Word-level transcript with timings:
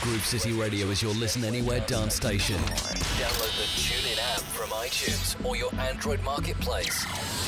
Groove 0.00 0.24
City 0.24 0.52
Radio 0.52 0.86
is 0.86 1.02
your 1.02 1.12
listen 1.12 1.44
anywhere 1.44 1.80
dance 1.80 2.14
station. 2.14 2.56
Download 2.56 3.54
the 3.58 3.68
TuneIn 3.76 4.18
app 4.32 4.40
from 4.40 4.70
iTunes 4.70 5.36
or 5.44 5.56
your 5.56 5.74
Android 5.74 6.22
marketplace 6.22 7.04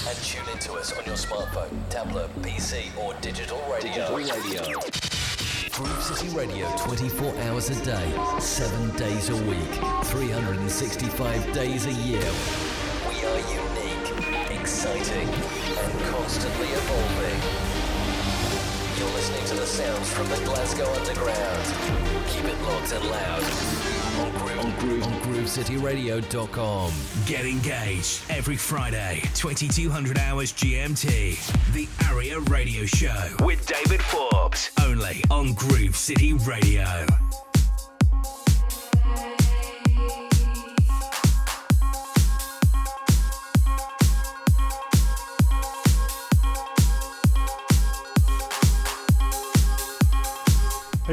and 0.07 0.19
tune 0.19 0.47
into 0.53 0.75
us 0.75 0.93
on 0.93 1.03
your 1.07 1.15
smartphone, 1.15 1.71
tablet, 1.89 2.29
PC, 2.43 2.95
or 2.99 3.15
digital 3.23 3.59
radio. 3.73 4.19
Digital 4.19 4.43
radio. 4.45 4.81
Groove 5.71 6.03
City 6.03 6.29
Radio 6.37 6.71
24 6.77 7.35
hours 7.39 7.71
a 7.71 7.85
day, 7.87 8.39
7 8.39 8.97
days 8.99 9.31
a 9.31 9.37
week, 9.45 10.05
365 10.05 11.55
days 11.55 11.87
a 11.87 11.93
year. 11.93 12.33
We 13.09 13.25
are 13.25 13.41
unique, 13.49 14.61
exciting, 14.61 15.29
and 15.29 16.01
constantly 16.11 16.69
evolving. 16.69 17.62
You're 19.03 19.11
listening 19.15 19.45
to 19.47 19.55
the 19.57 19.67
sounds 19.67 20.13
from 20.13 20.29
the 20.29 20.37
Glasgow 20.45 20.89
Underground. 20.95 22.29
Keep 22.29 22.45
it 22.45 22.63
locked 22.63 22.93
and 22.93 23.05
loud 23.11 23.43
on 24.21 24.31
Groove, 24.39 24.59
on 24.61 24.79
Groove, 24.79 25.03
on 25.03 25.13
GrooveCityRadio.com. 25.23 26.93
Get 27.27 27.45
engaged 27.45 28.23
every 28.31 28.57
Friday, 28.57 29.23
2200 29.35 30.19
hours 30.19 30.53
GMT. 30.53 31.73
The 31.73 31.89
Aria 32.09 32.39
Radio 32.43 32.87
Show 32.87 33.35
with 33.45 33.67
David 33.67 34.01
Forbes. 34.03 34.71
Only 34.81 35.25
on 35.33 35.55
Groove 35.55 35.97
City 35.97 36.35
Radio. 36.35 37.05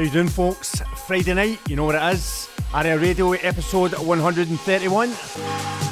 How 0.00 0.04
you 0.04 0.12
doing, 0.12 0.28
folks? 0.28 0.80
Friday 1.06 1.34
night, 1.34 1.60
you 1.68 1.76
know 1.76 1.84
what 1.84 1.94
it 1.94 2.14
is. 2.14 2.48
Aria 2.72 2.98
Radio 2.98 3.32
episode 3.32 3.92
131. 3.98 5.89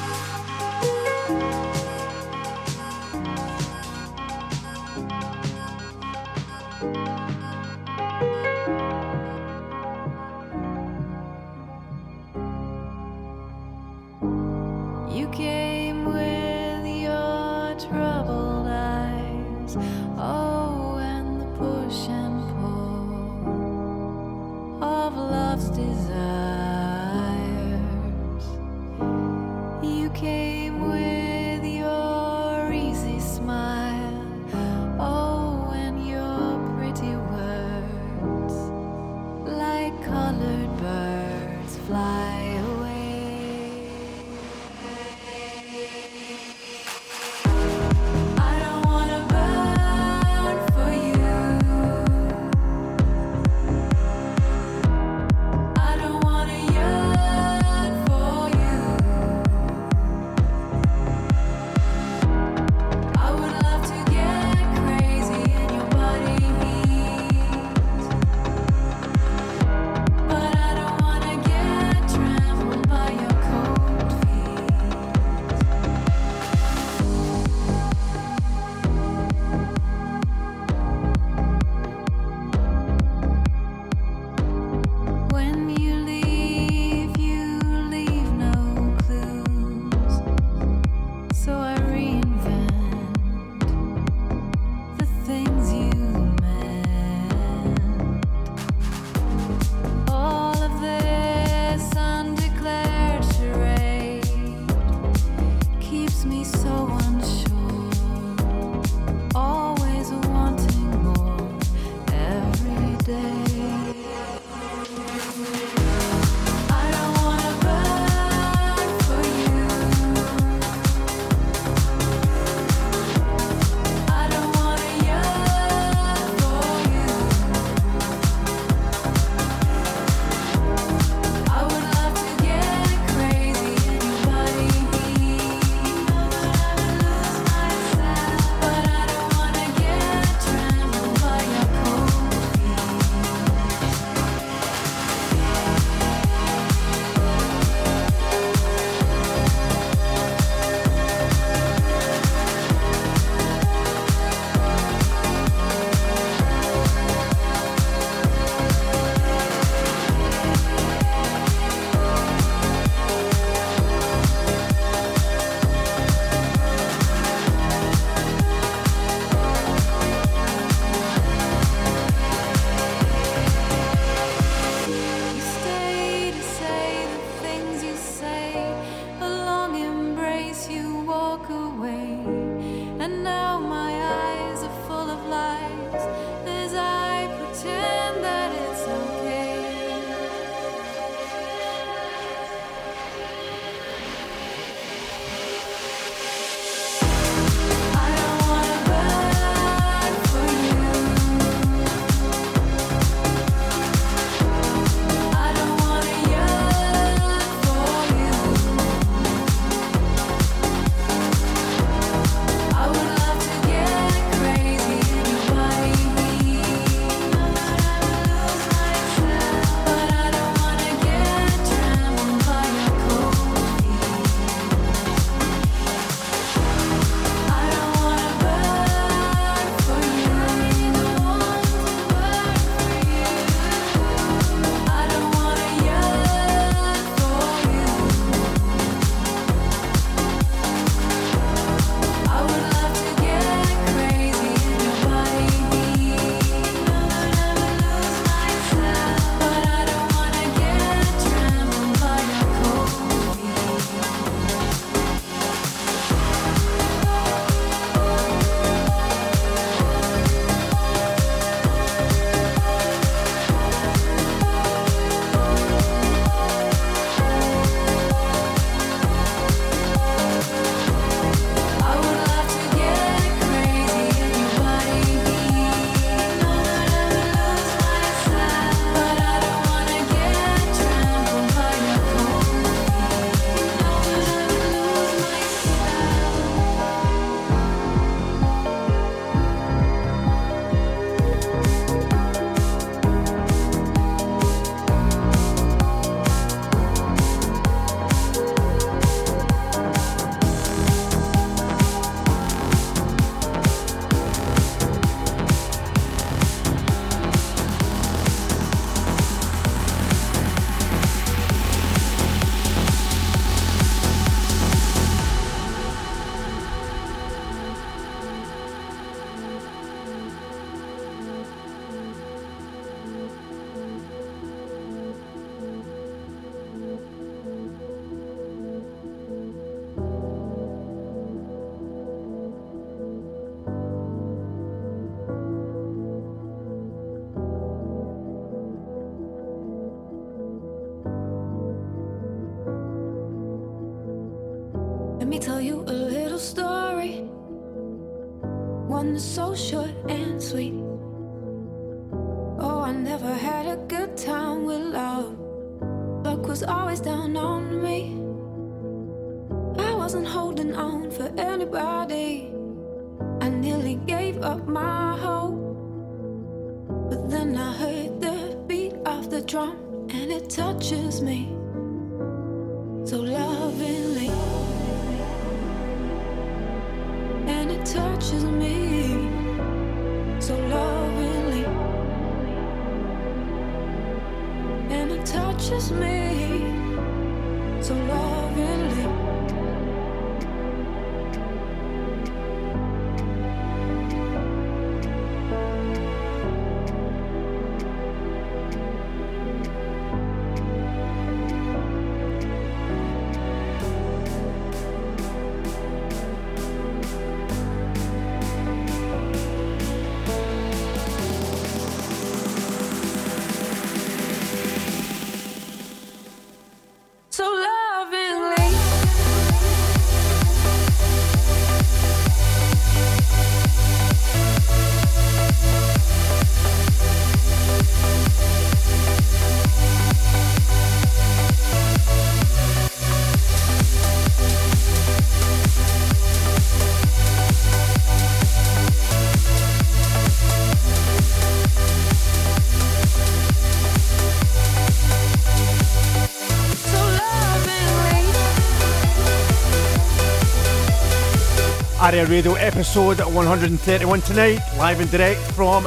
Aria 452.09 452.25
Radio 452.25 452.55
episode 452.55 453.19
131 453.19 454.21
tonight, 454.21 454.59
live 454.79 454.99
and 454.99 455.11
direct 455.11 455.39
from 455.51 455.83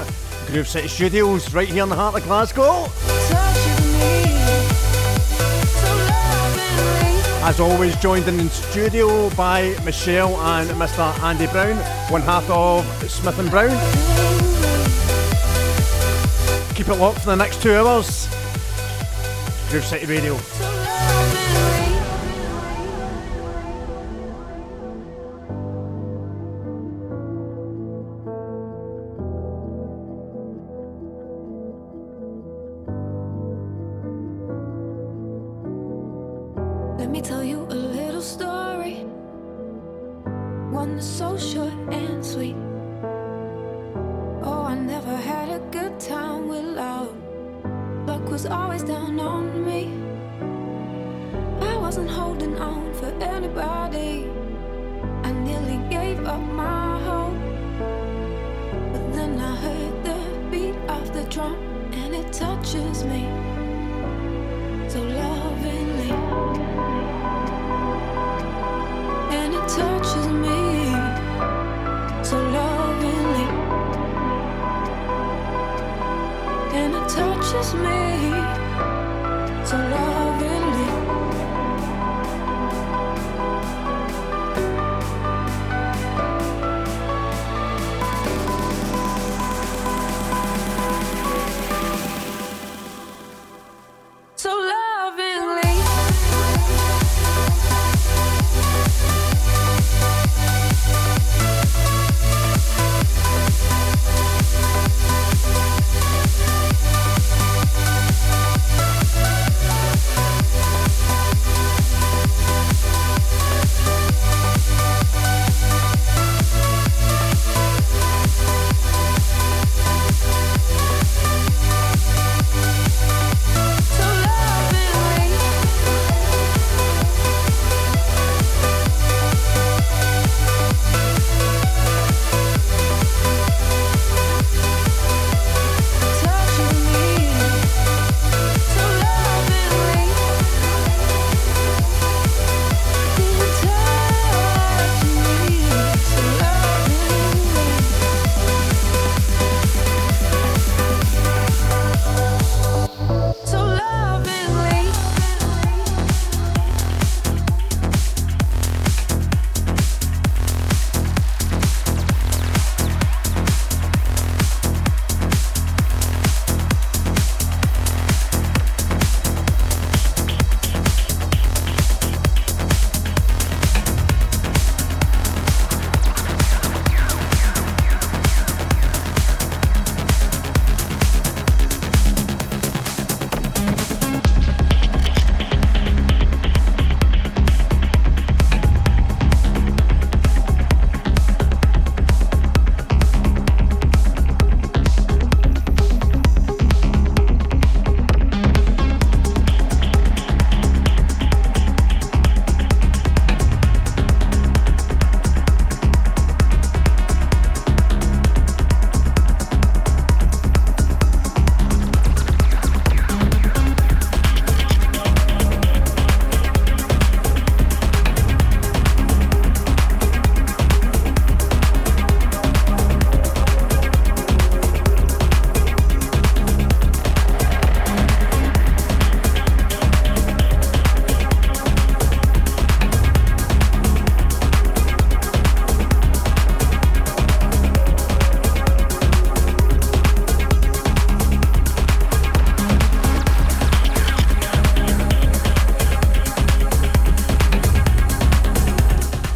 Groove 0.47 0.69
City 0.69 0.87
Studios, 0.87 1.53
right 1.53 1.67
here 1.67 1.83
in 1.83 1.89
the 1.89 1.97
heart 1.97 2.15
of 2.15 2.23
Glasgow. 2.23 2.85
As 7.45 7.59
always, 7.59 7.97
joined 7.97 8.29
in 8.29 8.37
the 8.37 8.49
studio 8.51 9.31
by 9.31 9.77
Michelle 9.85 10.41
and 10.41 10.71
Mr. 10.71 11.13
Andy 11.25 11.49
Brown, 11.49 11.77
one 12.09 12.23
half 12.23 12.49
of 12.49 12.87
Smith 13.11 13.41
and 13.41 13.51
Brown. 13.51 13.71
Keep 16.77 16.87
it 16.87 17.01
locked 17.01 17.19
for 17.19 17.31
the 17.31 17.37
next 17.37 17.61
two 17.61 17.75
hours. 17.75 18.29
Groove 19.71 19.85
City 19.85 20.07
Radio. 20.07 20.39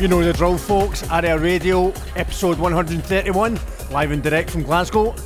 You 0.07 0.11
know 0.11 0.23
the 0.23 0.33
drill, 0.33 0.57
folks. 0.57 1.03
Aria 1.11 1.37
Radio, 1.37 1.93
episode 2.15 2.61
131, 2.61 3.59
live 3.91 4.13
and 4.13 4.23
direct 4.23 4.51
from 4.51 4.63
Glasgow. 4.63 5.17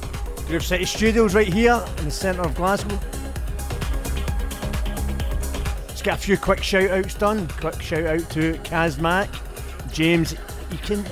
Groove 0.46 0.64
City 0.64 0.86
Studios 0.86 1.34
right 1.34 1.46
here 1.46 1.84
in 1.98 2.06
the 2.06 2.10
centre 2.10 2.40
of 2.40 2.54
Glasgow. 2.54 2.98
Let's 5.86 6.00
get 6.00 6.14
a 6.14 6.16
few 6.16 6.38
quick 6.38 6.62
shout 6.62 6.90
outs 6.92 7.12
done. 7.12 7.46
Quick 7.60 7.82
shout 7.82 8.06
out 8.06 8.30
to 8.30 8.54
Kaz 8.64 8.98
Mack, 8.98 9.28
James 9.92 10.32
Eakin, 10.70 11.06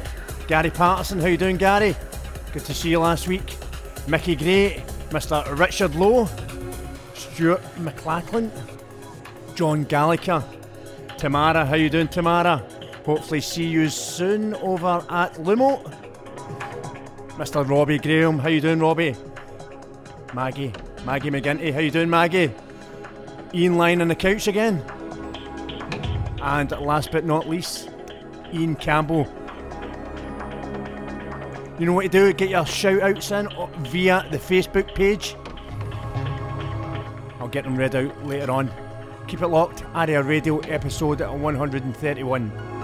Gary 0.47 0.71
Patterson. 0.71 1.21
How 1.21 1.27
you 1.27 1.37
doing, 1.37 1.59
Gary? 1.59 1.95
Good 2.55 2.65
to 2.65 2.73
see 2.73 2.89
you 2.89 3.01
last 3.01 3.29
week. 3.29 3.55
Mickey 4.07 4.35
Gray, 4.35 4.83
Mr. 5.11 5.59
Richard 5.59 5.95
Lowe, 5.95 6.27
Stuart 7.13 7.61
McLachlan, 7.77 8.51
John 9.55 9.85
Gallagher, 9.85 10.43
Tamara. 11.19 11.67
How 11.67 11.75
you 11.75 11.91
doing, 11.91 12.09
Tamara? 12.09 12.67
Hopefully 13.09 13.41
see 13.41 13.67
you 13.67 13.89
soon 13.89 14.55
over 14.57 15.03
at 15.09 15.33
Lumo. 15.37 15.83
Mr. 17.39 17.67
Robbie 17.67 17.97
Graham, 17.97 18.39
how 18.39 18.51
you 18.51 18.61
doing, 18.61 18.81
Robbie? 18.81 19.17
Maggie, 20.35 20.75
Maggie 21.07 21.31
McGinty, 21.31 21.73
how 21.73 21.81
you 21.81 21.91
doing, 21.91 22.11
Maggie? 22.11 22.53
Ian 23.55 23.79
lying 23.79 24.03
on 24.03 24.09
the 24.09 24.15
couch 24.15 24.47
again. 24.47 24.85
And 26.43 26.71
last 26.73 27.11
but 27.11 27.25
not 27.25 27.49
least, 27.49 27.89
Ian 28.53 28.77
Campbell. 28.77 29.27
You 31.79 31.87
know 31.87 31.95
what 31.95 32.03
to 32.03 32.09
do? 32.11 32.31
Get 32.35 32.51
your 32.51 32.67
shout 32.67 33.01
outs 33.01 33.31
in 33.31 33.47
uh, 33.47 33.69
via 33.85 34.27
the 34.31 34.37
Facebook 34.37 34.95
page. 34.95 35.35
I'll 37.41 37.49
get 37.49 37.65
them 37.65 37.79
read 37.79 37.97
out 37.97 38.27
later 38.27 38.53
on. 38.53 38.71
Keep 39.29 39.41
it 39.41 39.49
locked. 39.49 39.83
Aria 39.95 40.23
Radio 40.23 40.59
episode 40.59 41.23
131. 41.23 42.78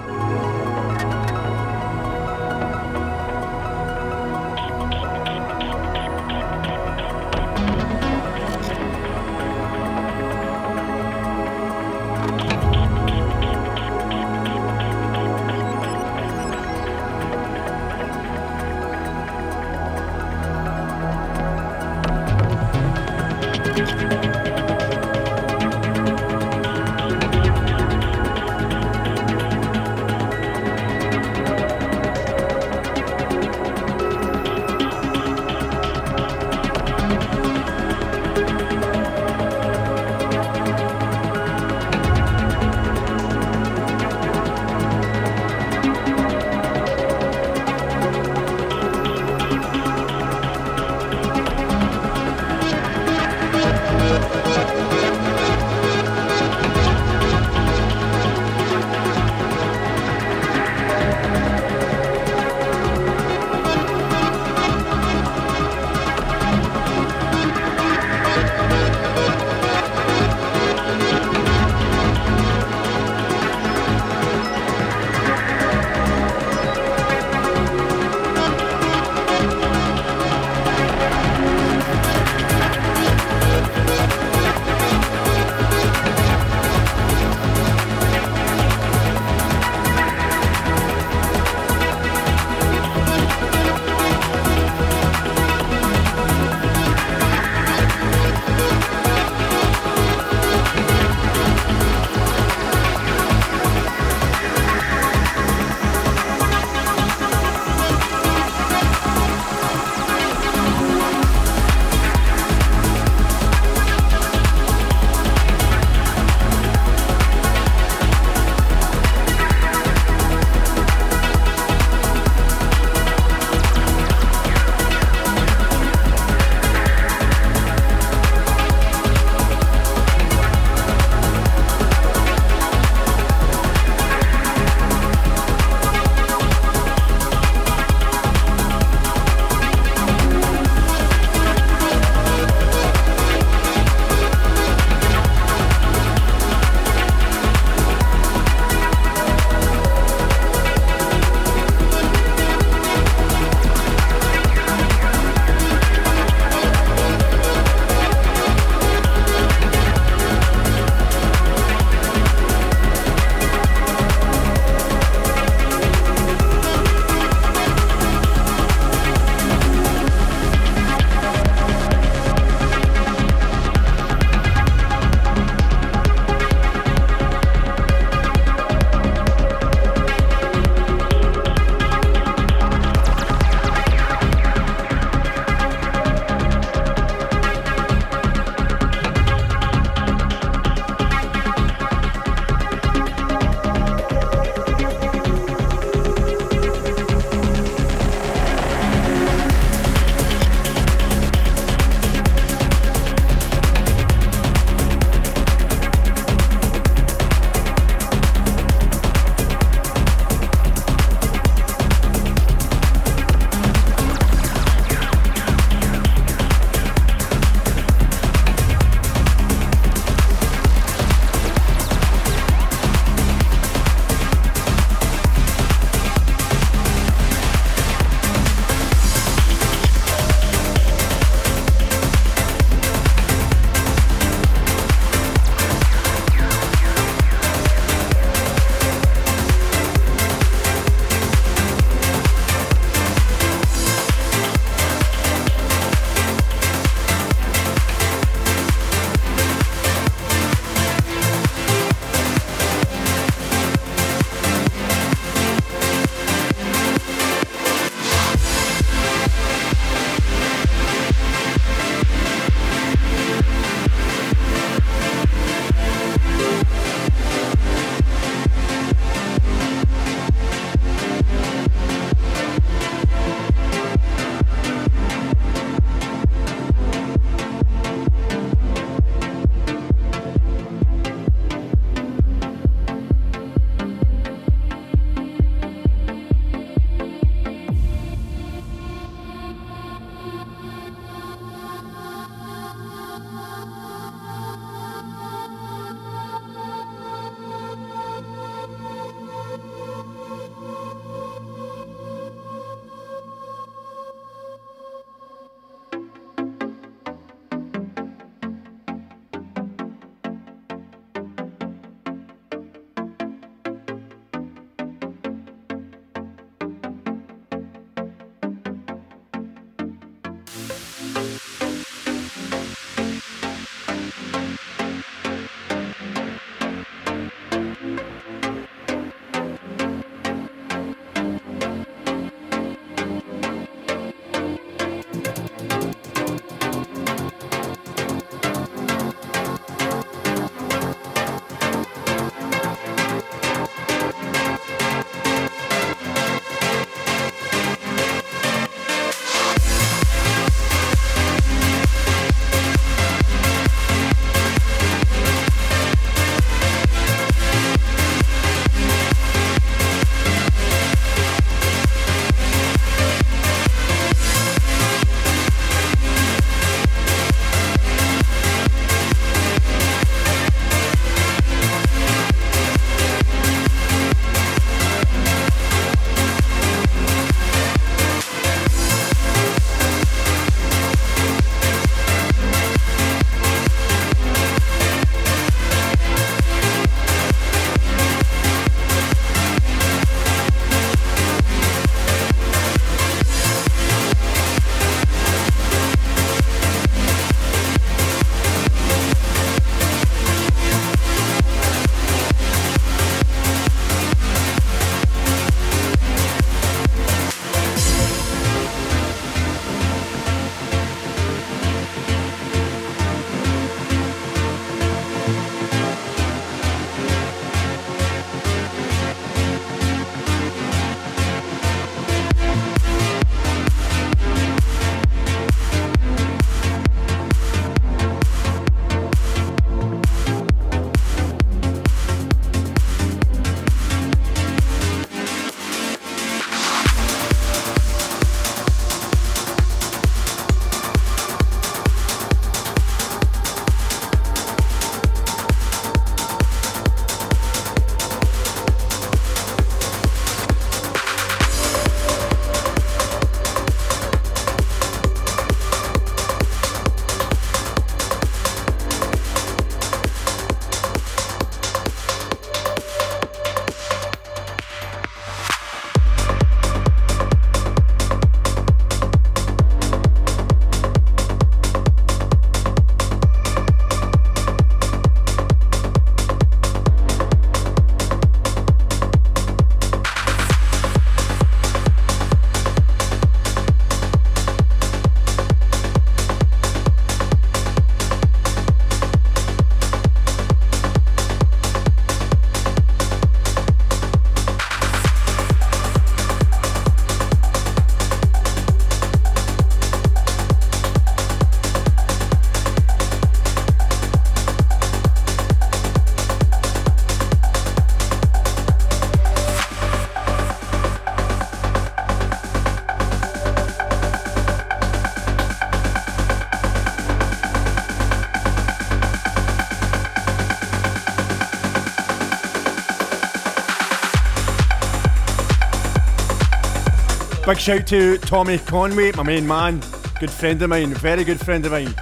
Big 527.47 527.59
shout 527.61 527.87
to 527.89 528.17
Tommy 528.17 528.57
Conway, 528.57 529.13
my 529.13 529.23
main 529.23 529.47
man, 529.47 529.83
good 530.19 530.31
friend 530.31 530.63
of 530.63 530.71
mine, 530.71 530.95
very 530.95 531.25
good 531.25 531.39
friend 531.39 531.67
of 531.67 531.73
mine. 531.73 531.95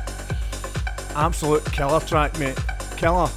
Absolute 1.16 1.64
killer 1.72 1.98
track, 1.98 2.38
mate. 2.38 2.57
Killer. 2.96 3.28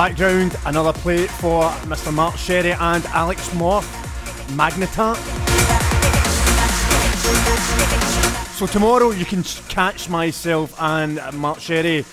Background, 0.00 0.56
another 0.64 0.94
play 0.94 1.26
for 1.26 1.64
Mr. 1.84 2.10
Mark 2.10 2.38
Sherry 2.38 2.72
and 2.72 3.04
Alex 3.08 3.50
Morph, 3.50 3.84
Magnetar. 4.56 5.14
So 8.56 8.66
tomorrow 8.66 9.10
you 9.10 9.26
can 9.26 9.42
catch 9.68 10.08
myself 10.08 10.74
and 10.80 11.20
Mark 11.34 11.60
Sherry 11.60 12.06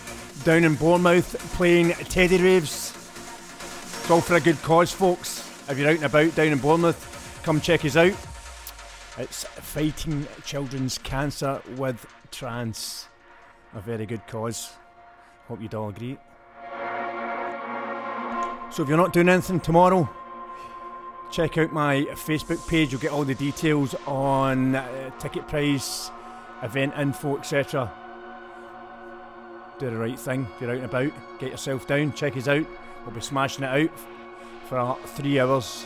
down 0.44 0.66
in 0.66 0.76
Bournemouth 0.76 1.38
playing 1.54 1.92
Teddy 2.10 2.38
Raves. 2.44 2.92
It's 4.02 4.12
all 4.12 4.20
for 4.20 4.36
a 4.36 4.42
good 4.42 4.62
cause, 4.64 4.92
folks. 4.92 5.50
If 5.70 5.78
you're 5.78 5.88
out 5.88 5.96
and 5.96 6.04
about 6.04 6.36
down 6.36 6.48
in 6.48 6.58
Bournemouth, 6.58 7.40
come 7.44 7.62
check 7.62 7.86
us 7.86 7.96
out. 7.96 8.12
It's 9.18 9.46
fighting 9.46 10.28
children's 10.44 10.98
cancer 10.98 11.62
with 11.78 12.06
trance. 12.32 13.08
A 13.74 13.80
very 13.80 14.06
good 14.06 14.28
cause. 14.28 14.74
Hope 15.48 15.62
you'd 15.62 15.74
all 15.74 15.88
agree. 15.88 16.18
So 18.70 18.84
if 18.84 18.90
you're 18.90 18.98
not 18.98 19.14
doing 19.14 19.30
anything 19.30 19.60
tomorrow, 19.60 20.10
check 21.32 21.58
out 21.58 21.72
my 21.72 22.02
Facebook 22.12 22.66
page. 22.68 22.92
You'll 22.92 23.02
get 23.02 23.12
all 23.12 23.24
the 23.24 23.36
details 23.36 23.96
on 24.06 24.76
uh, 24.76 25.10
ticket 25.20 25.48
price, 25.48 26.12
event 26.62 26.94
info, 26.98 27.38
etc. 27.38 27.92
Do 29.80 29.90
the 29.90 29.98
right 29.98 30.20
thing. 30.20 30.48
If 30.56 30.62
you're 30.62 30.72
out 30.72 30.78
and 30.78 30.86
about, 30.86 31.12
get 31.40 31.52
yourself 31.52 31.88
down, 31.88 32.14
check 32.14 32.36
us 32.36 32.48
out. 32.48 32.66
We'll 33.06 33.16
be 33.16 33.22
smashing 33.22 33.64
it 33.64 33.68
out 33.68 34.00
for 34.68 34.98
three 35.06 35.40
hours. 35.40 35.86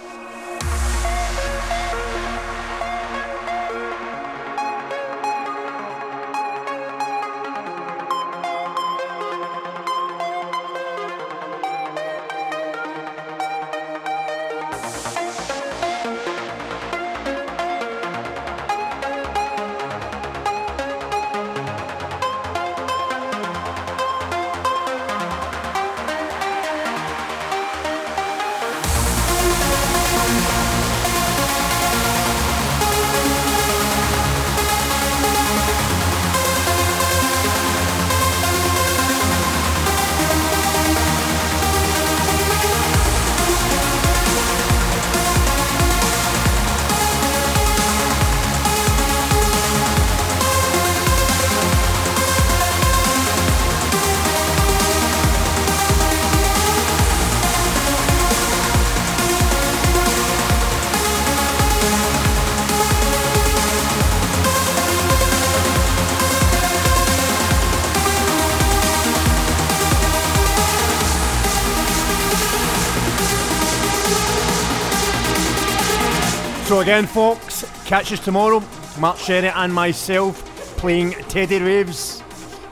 again, 76.92 77.08
folks. 77.08 77.64
Catch 77.86 78.12
us 78.12 78.20
tomorrow. 78.20 78.62
Mark 79.00 79.18
Sherry 79.18 79.48
and 79.48 79.74
myself 79.74 80.44
playing 80.76 81.12
Teddy 81.30 81.58
Raves 81.58 82.22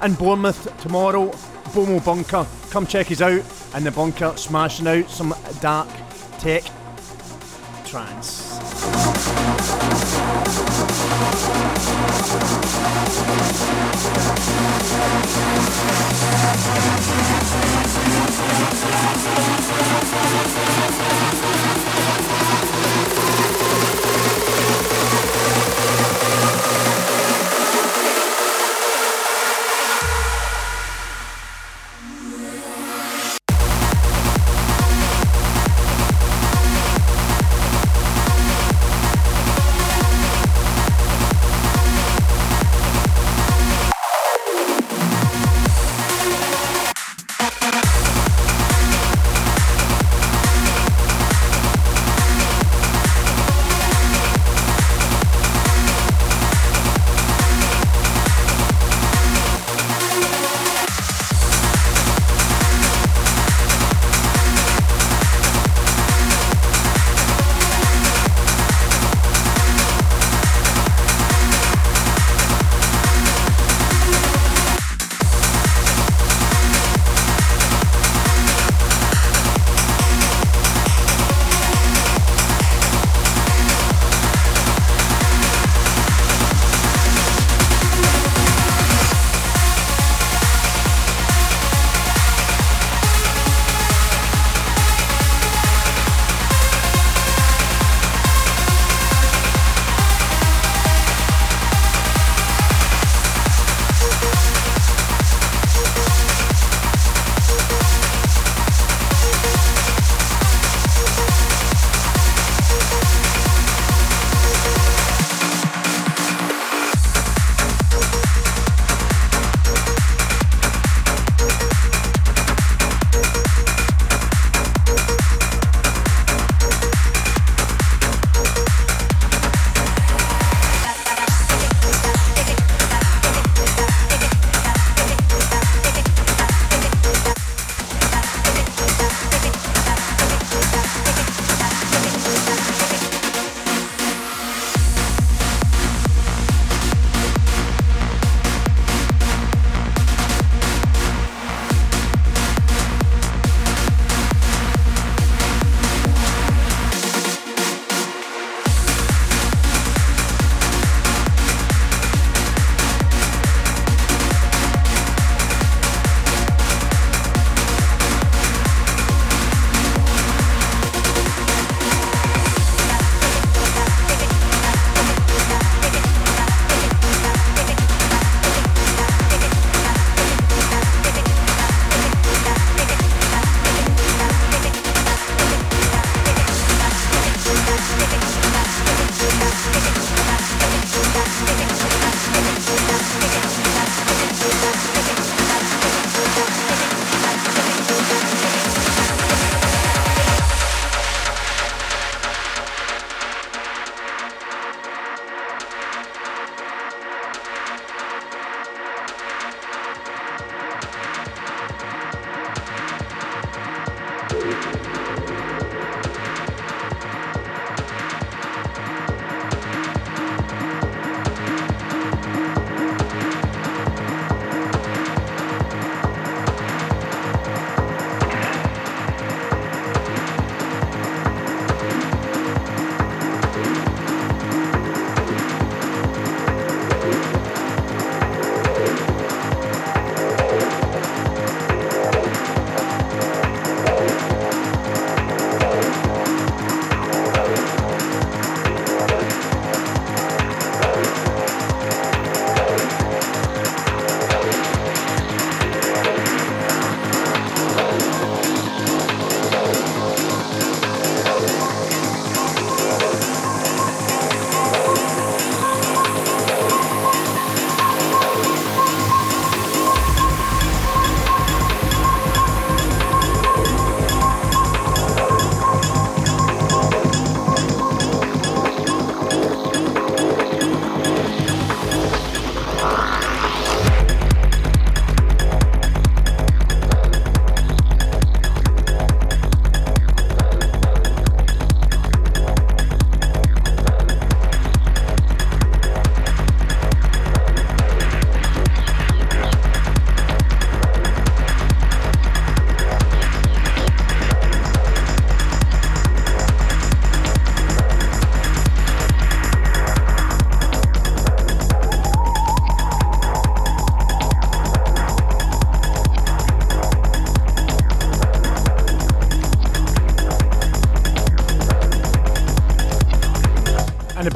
in 0.04 0.14
Bournemouth 0.16 0.78
tomorrow. 0.82 1.28
Bomo 1.72 2.04
Bunker. 2.04 2.46
Come 2.70 2.86
check 2.86 3.10
us 3.12 3.22
out 3.22 3.42
in 3.78 3.86
the 3.86 3.92
bunker, 3.92 4.36
smashing 4.36 4.88
out 4.88 5.10
some 5.10 5.34
dark 5.62 5.88
tech 6.38 6.64
trance. 7.86 8.50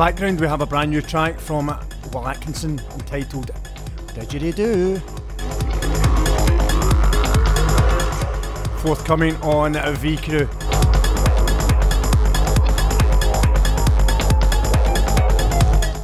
Background, 0.04 0.38
we 0.38 0.46
have 0.46 0.60
a 0.60 0.66
brand 0.66 0.92
new 0.92 1.02
track 1.02 1.40
from 1.40 1.68
Will 2.12 2.28
Atkinson 2.28 2.78
entitled 2.92 3.52
Didgeridoo. 4.08 5.00
Forthcoming 8.82 9.34
on 9.38 9.76
V 10.00 10.18
Crew. 10.18 10.50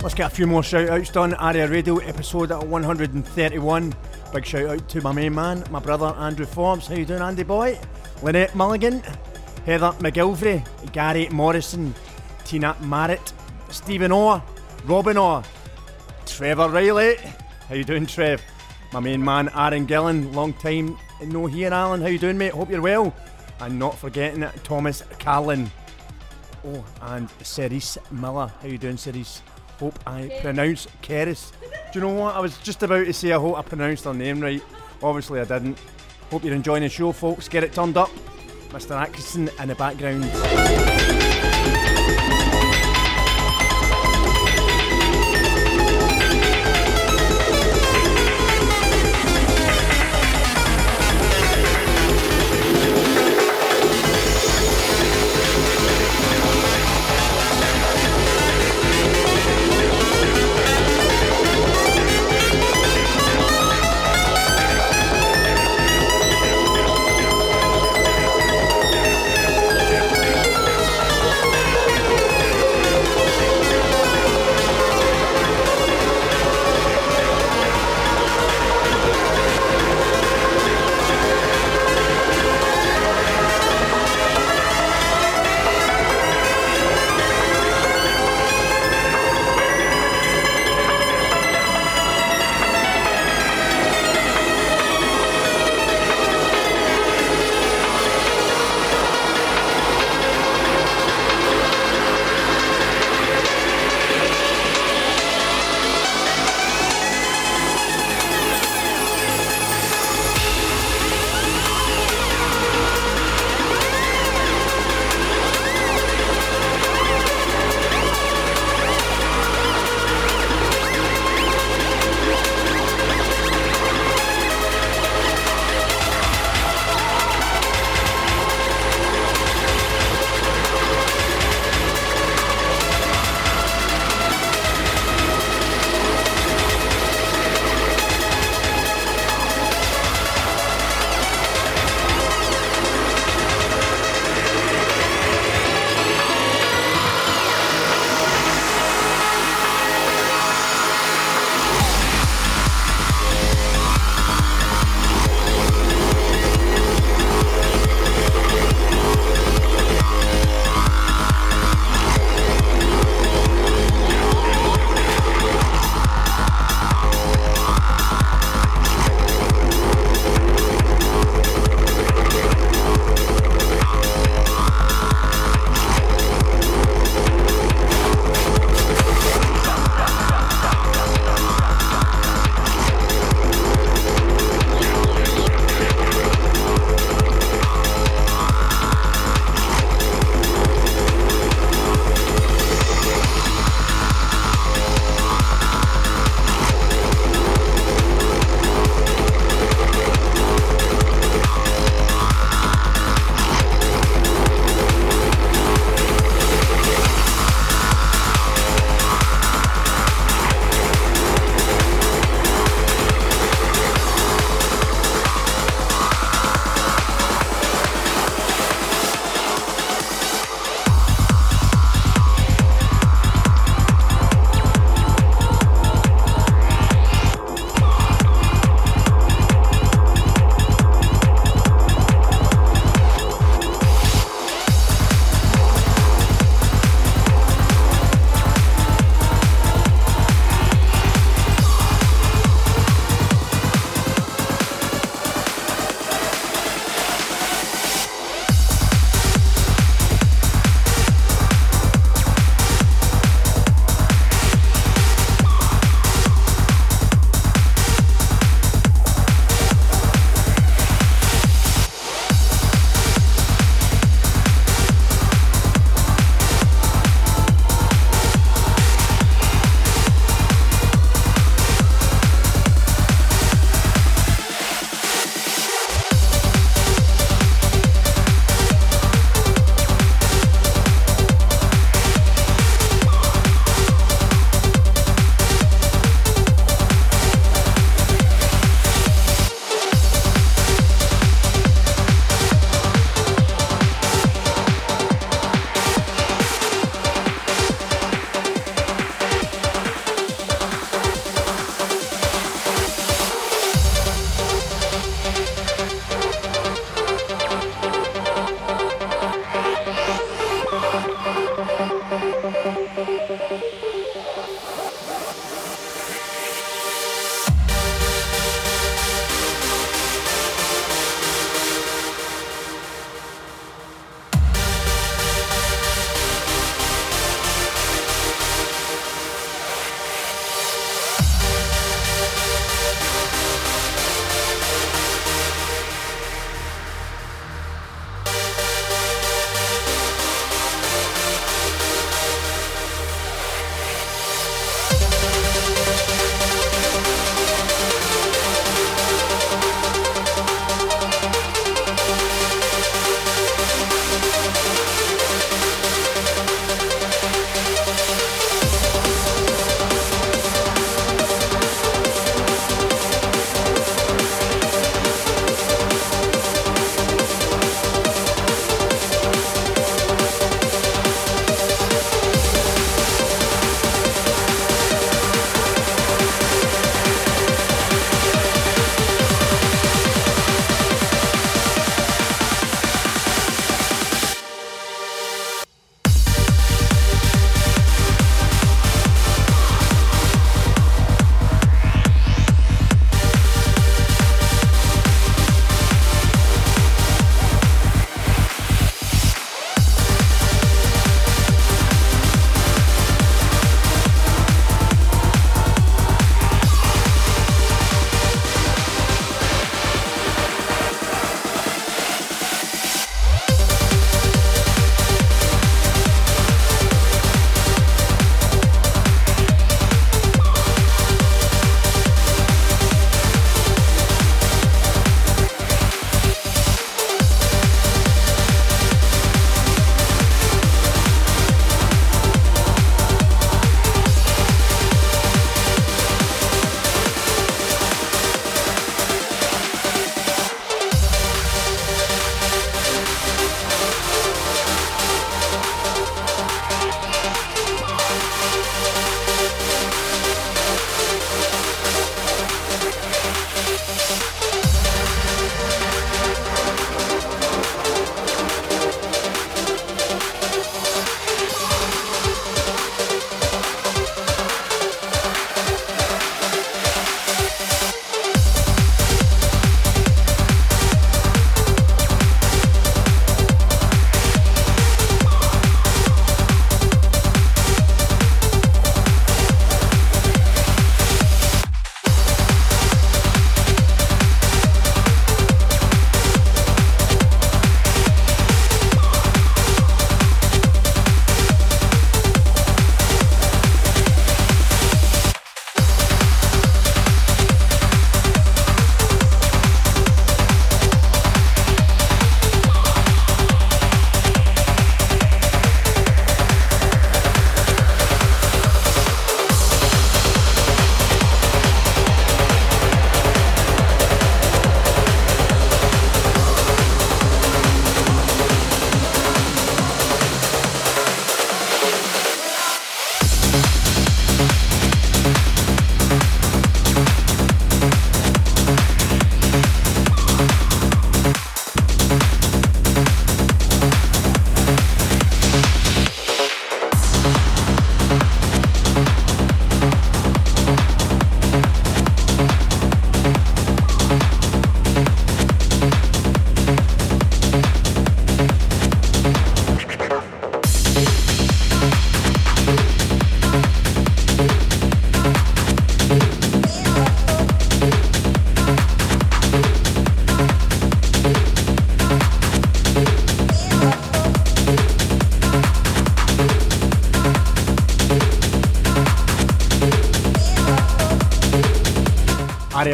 Let's 0.02 0.16
get 0.16 0.28
a 0.28 0.30
few 0.30 0.48
more 0.48 0.64
shout 0.64 0.88
outs 0.88 1.10
done. 1.10 1.34
Aria 1.34 1.68
Radio 1.68 1.98
episode 1.98 2.52
131. 2.52 3.94
Big 4.34 4.46
shout 4.46 4.66
out 4.70 4.88
to 4.88 5.02
my 5.02 5.12
main 5.12 5.36
man, 5.36 5.66
my 5.70 5.80
brother 5.80 6.16
Andrew 6.18 6.46
Forbes. 6.46 6.88
How 6.88 6.96
you 6.96 7.04
doing, 7.06 7.22
Andy 7.22 7.44
boy? 7.44 7.78
Lynette 8.24 8.56
Mulligan, 8.56 9.02
Heather 9.66 9.92
McGilvray, 10.00 10.94
Gary 10.94 11.28
Morrison, 11.28 11.94
Tina 12.46 12.78
Marrett, 12.80 13.34
Stephen 13.90 14.12
Orr, 14.12 14.44
Robin 14.86 15.18
Orr, 15.18 15.42
Trevor 16.28 16.70
Riley. 16.70 17.16
How 17.68 17.74
you 17.74 17.84
doing, 17.84 18.06
Trev? 18.06 18.40
My 18.94 19.00
main 19.00 19.26
man, 19.26 19.50
Aaron 19.56 19.88
Gillen. 19.88 20.32
Long 20.32 20.54
time 20.54 20.96
no 21.26 21.48
here, 21.48 21.74
Alan. 21.74 22.00
How 22.00 22.06
you 22.06 22.20
doing, 22.20 22.38
mate? 22.38 22.54
Hope 22.54 22.70
you're 22.70 22.84
well. 22.84 23.16
And 23.60 23.80
not 23.80 23.98
forgetting 23.98 24.48
Thomas 24.64 25.02
Carlin. 25.18 25.72
Oh, 26.64 26.86
and 27.02 27.28
Cerise 27.42 27.98
Miller. 28.12 28.52
How 28.62 28.68
you 28.68 28.78
doing, 28.78 28.96
Cerise? 28.96 29.42
Hope 29.80 29.98
I 30.06 30.38
pronounce 30.44 30.86
Keris. 31.02 31.52
Do 31.92 31.98
you 31.98 32.02
know 32.02 32.14
what? 32.14 32.36
I 32.36 32.42
was 32.42 32.60
just 32.60 32.84
about 32.84 33.06
to 33.06 33.14
say 33.14 33.34
I 33.34 33.40
hope 33.40 33.58
I 33.58 33.64
pronounced 33.64 34.04
her 34.04 34.14
name 34.14 34.40
right. 34.40 34.62
Obviously 35.02 35.40
I 35.40 35.46
didn't. 35.46 35.80
Hope 36.30 36.44
you're 36.44 36.54
enjoying 36.54 36.84
the 36.84 36.90
show, 36.90 37.12
folks. 37.12 37.50
Get 37.50 37.64
it 37.64 37.74
turned 37.74 37.98
up. 37.98 38.12
Mr. 38.70 38.92
Atkinson 38.92 39.50
in 39.60 39.68
the 39.68 39.74
background. 39.74 40.26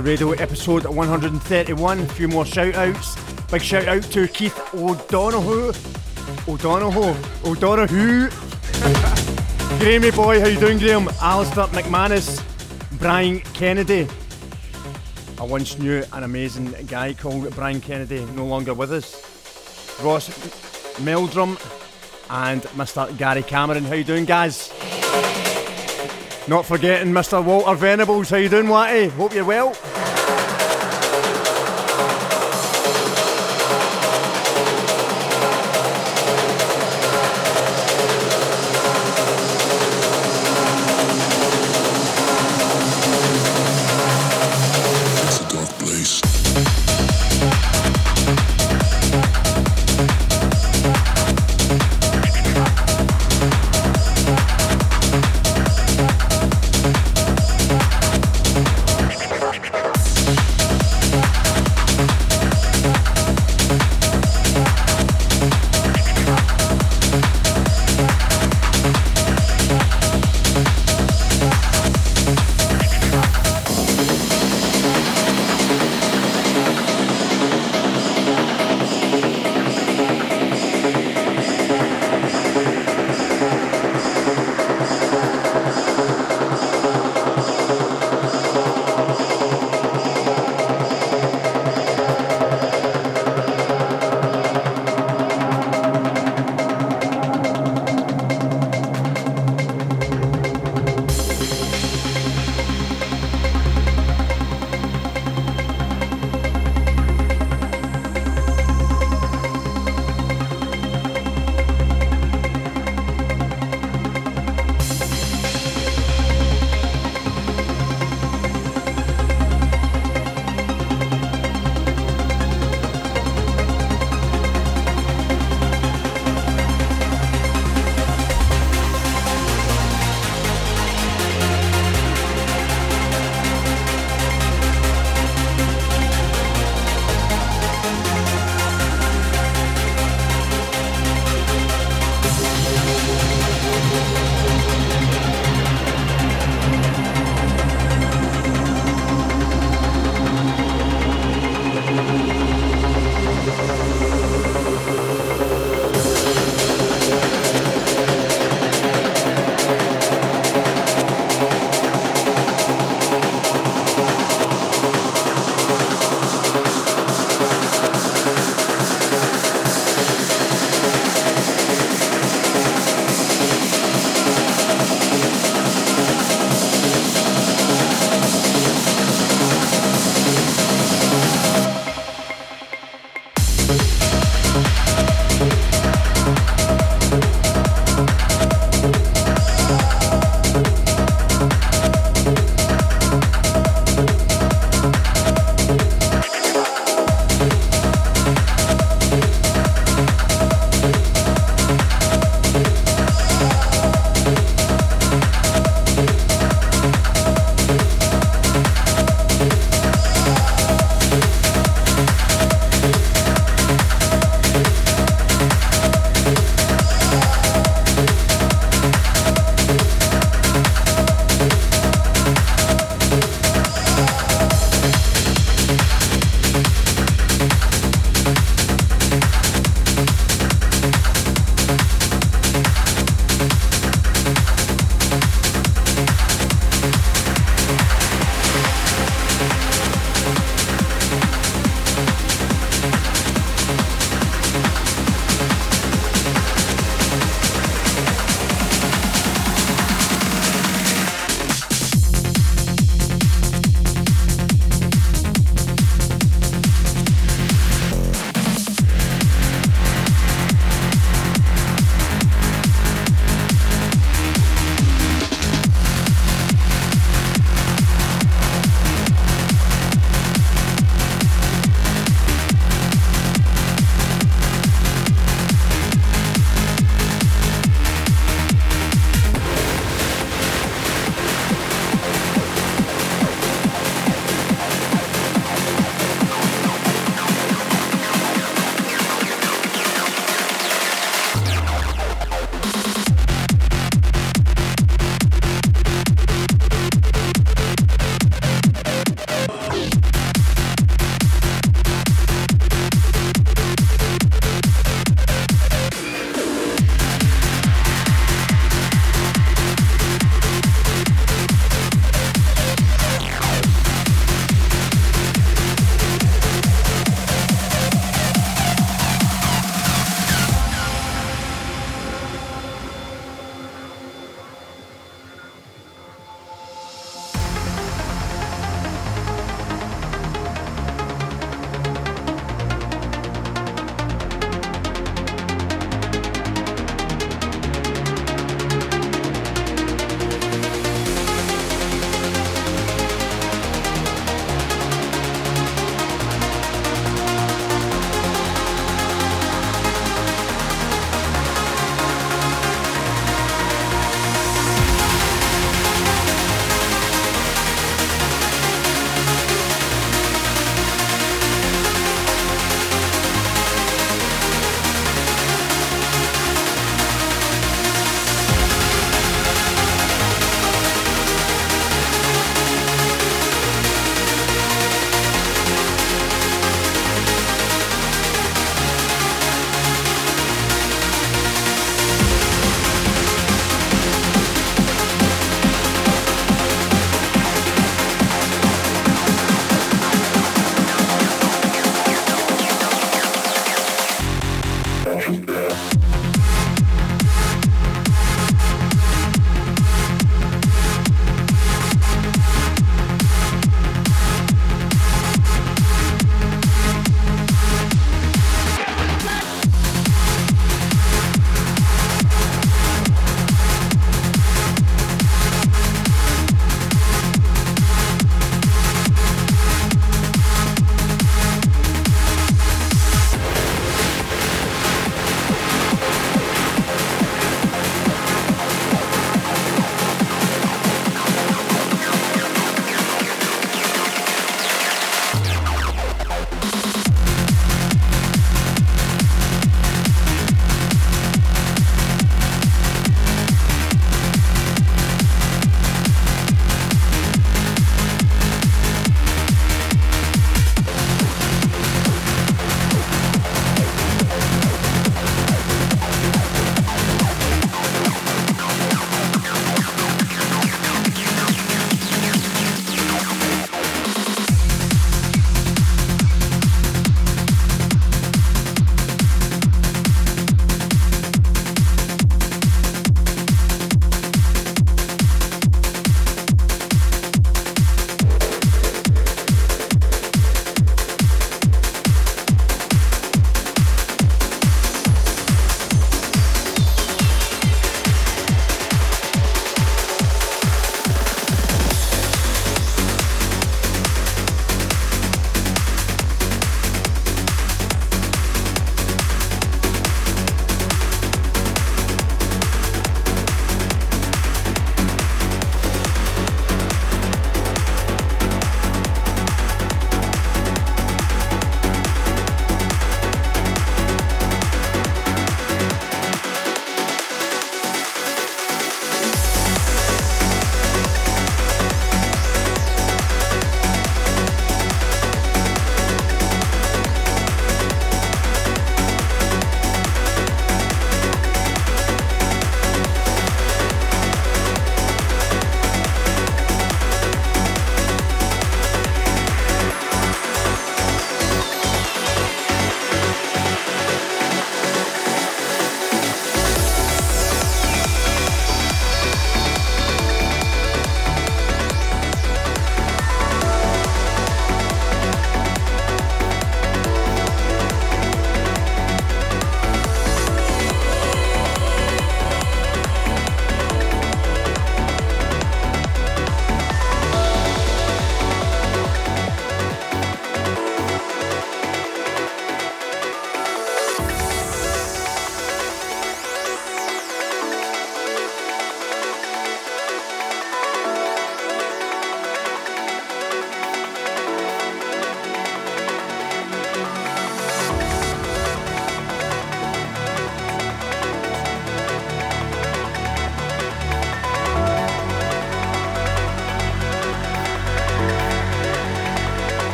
Radio 0.00 0.32
episode 0.32 0.86
131. 0.86 2.00
A 2.00 2.06
few 2.06 2.28
more 2.28 2.46
shout 2.46 2.74
outs. 2.76 3.14
Big 3.50 3.60
shout 3.60 3.88
out 3.88 4.02
to 4.04 4.26
Keith 4.26 4.58
O'Donoghue. 4.74 5.72
O'Donoghue. 6.48 7.14
O'Donoghue. 7.44 8.28
Grammy 9.78 10.14
boy, 10.14 10.40
how 10.40 10.46
you 10.46 10.58
doing, 10.58 10.78
Graham? 10.78 11.08
Alistair 11.20 11.66
McManus. 11.66 12.42
Brian 12.98 13.40
Kennedy. 13.40 14.08
I 15.38 15.42
once 15.44 15.78
knew 15.78 16.04
an 16.12 16.22
amazing 16.22 16.74
guy 16.86 17.12
called 17.12 17.54
Brian 17.54 17.80
Kennedy, 17.80 18.24
no 18.34 18.46
longer 18.46 18.74
with 18.74 18.92
us. 18.92 20.00
Ross 20.02 20.28
Meldrum 21.00 21.58
and 22.30 22.62
Mr. 22.62 23.16
Gary 23.18 23.42
Cameron. 23.42 23.84
How 23.84 23.94
you 23.94 24.04
doing, 24.04 24.24
guys? 24.24 24.72
Not 26.48 26.66
forgetting 26.66 27.12
Mr. 27.12 27.42
Walter 27.44 27.74
Venables. 27.76 28.30
How 28.30 28.36
you 28.36 28.48
doing, 28.48 28.68
Watty? 28.68 29.08
Hope 29.08 29.32
you're 29.32 29.44
well. 29.44 29.76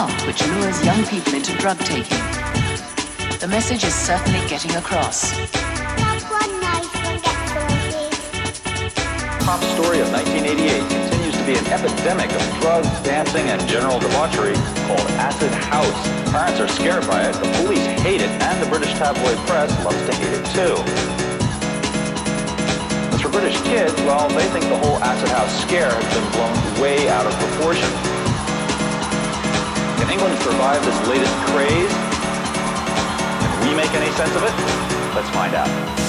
Cult 0.00 0.26
which 0.26 0.40
lures 0.46 0.82
young 0.82 1.04
people 1.12 1.34
into 1.34 1.52
drug 1.58 1.78
taking. 1.80 2.22
The 3.36 3.48
message 3.48 3.84
is 3.84 3.94
certainly 3.94 4.40
getting 4.48 4.74
across. 4.76 5.32
Top 9.44 9.60
story 9.76 10.00
of 10.00 10.08
1988 10.12 10.80
continues 10.88 11.36
to 11.36 11.44
be 11.44 11.54
an 11.62 11.66
epidemic 11.76 12.32
of 12.32 12.42
drugs, 12.60 12.88
dancing, 13.04 13.46
and 13.52 13.60
general 13.68 13.98
debauchery 14.00 14.56
called 14.88 15.08
acid 15.28 15.52
house. 15.68 16.00
Parents 16.32 16.58
are 16.60 16.68
scared 16.68 17.06
by 17.06 17.20
it, 17.28 17.34
the 17.34 17.50
police 17.60 17.84
hate 18.00 18.22
it, 18.22 18.32
and 18.48 18.56
the 18.62 18.68
British 18.72 18.92
tabloid 18.94 19.36
press 19.48 19.68
loves 19.84 20.00
to 20.08 20.14
hate 20.14 20.34
it 20.40 20.44
too. 20.56 20.74
As 23.12 23.20
for 23.20 23.28
British 23.28 23.60
kids, 23.68 23.92
well, 24.08 24.28
they 24.30 24.48
think 24.48 24.64
the 24.64 24.78
whole 24.78 24.96
acid 25.04 25.28
house 25.28 25.52
scare 25.60 25.92
has 25.92 26.08
been 26.16 26.28
blown 26.32 26.80
way 26.80 27.08
out 27.10 27.26
of 27.26 27.34
proportion. 27.44 28.09
England 30.10 30.36
survive 30.40 30.84
this 30.84 31.08
latest 31.08 31.32
craze? 31.46 31.92
Can 33.40 33.68
we 33.68 33.74
make 33.76 33.94
any 33.94 34.10
sense 34.12 34.34
of 34.34 34.42
it? 34.42 35.14
Let's 35.14 35.30
find 35.30 35.54
out. 35.54 35.99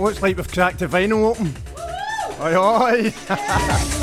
Looks 0.00 0.22
like 0.22 0.36
we've 0.36 0.50
cracked 0.50 0.78
the 0.78 0.86
vinyl 0.86 1.24
open. 1.24 1.54
Oi, 2.40 2.56
oi! 2.56 3.96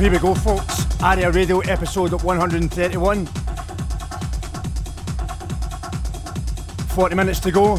here 0.00 0.10
we 0.10 0.18
go, 0.18 0.34
folks. 0.34 0.86
Aria 1.02 1.30
Radio 1.30 1.58
episode 1.60 2.22
131. 2.22 3.26
40 6.86 7.14
minutes 7.14 7.38
to 7.40 7.50
go, 7.50 7.78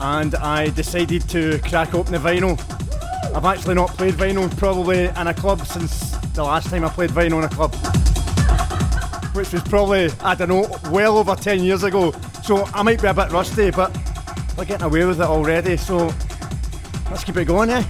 and 0.00 0.34
I 0.34 0.70
decided 0.70 1.28
to 1.28 1.60
crack 1.60 1.94
open 1.94 2.14
the 2.14 2.18
vinyl. 2.18 2.58
I've 3.32 3.44
actually 3.44 3.76
not 3.76 3.90
played 3.90 4.14
vinyl 4.14 4.50
probably 4.58 5.04
in 5.04 5.26
a 5.28 5.32
club 5.32 5.60
since 5.60 6.16
the 6.34 6.42
last 6.42 6.68
time 6.68 6.84
I 6.84 6.88
played 6.88 7.10
vinyl 7.10 7.38
in 7.38 7.44
a 7.44 7.48
club, 7.48 7.74
which 9.36 9.52
was 9.52 9.62
probably, 9.62 10.10
I 10.22 10.34
don't 10.34 10.48
know, 10.48 10.68
well 10.90 11.16
over 11.16 11.36
10 11.36 11.62
years 11.62 11.84
ago. 11.84 12.10
So 12.42 12.64
I 12.74 12.82
might 12.82 13.00
be 13.00 13.06
a 13.06 13.14
bit 13.14 13.30
rusty, 13.30 13.70
but 13.70 13.96
we're 14.58 14.64
getting 14.64 14.86
away 14.86 15.04
with 15.04 15.20
it 15.20 15.26
already, 15.26 15.76
so 15.76 16.12
let's 17.08 17.22
keep 17.22 17.36
it 17.36 17.44
going, 17.44 17.70
eh? 17.70 17.84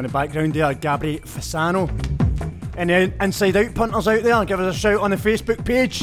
In 0.00 0.06
the 0.06 0.12
background 0.12 0.54
there, 0.54 0.74
Gabri 0.74 1.20
Fasano. 1.20 1.88
and 2.76 2.90
Any 2.90 3.12
inside 3.20 3.56
out 3.56 3.74
punters 3.74 4.08
out 4.08 4.22
there, 4.22 4.44
give 4.46 4.58
us 4.58 4.74
a 4.74 4.78
shout 4.78 5.00
on 5.00 5.10
the 5.10 5.16
Facebook 5.16 5.64
page. 5.64 6.02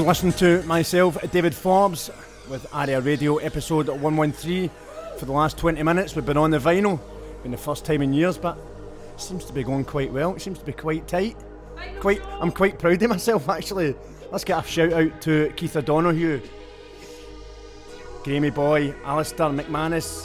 You 0.00 0.06
listen 0.06 0.32
to 0.32 0.62
myself, 0.62 1.18
David 1.30 1.54
Forbes, 1.54 2.10
with 2.48 2.66
Aria 2.72 3.02
Radio 3.02 3.36
episode 3.36 3.86
113. 3.86 4.70
For 5.18 5.26
the 5.26 5.32
last 5.32 5.58
20 5.58 5.82
minutes, 5.82 6.16
we've 6.16 6.24
been 6.24 6.38
on 6.38 6.50
the 6.50 6.58
vinyl. 6.58 6.98
Been 7.42 7.52
the 7.52 7.58
first 7.58 7.84
time 7.84 8.00
in 8.00 8.14
years, 8.14 8.38
but 8.38 8.56
seems 9.18 9.44
to 9.44 9.52
be 9.52 9.62
going 9.62 9.84
quite 9.84 10.10
well. 10.10 10.34
It 10.34 10.40
seems 10.40 10.58
to 10.58 10.64
be 10.64 10.72
quite 10.72 11.06
tight. 11.06 11.36
Quite, 12.00 12.22
I'm 12.40 12.50
quite 12.50 12.78
proud 12.78 13.02
of 13.02 13.10
myself 13.10 13.46
actually. 13.50 13.94
Let's 14.32 14.42
get 14.42 14.64
a 14.64 14.66
shout 14.66 14.94
out 14.94 15.20
to 15.20 15.52
Keith 15.54 15.76
O'Donoghue, 15.76 16.40
Grammy 18.22 18.54
Boy, 18.54 18.94
Alistair 19.04 19.50
McManus, 19.50 20.19